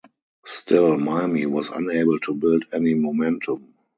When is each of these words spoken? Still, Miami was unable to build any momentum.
Still, 0.47 0.97
Miami 0.97 1.45
was 1.45 1.69
unable 1.69 2.17
to 2.21 2.33
build 2.33 2.65
any 2.73 2.95
momentum. 2.95 3.75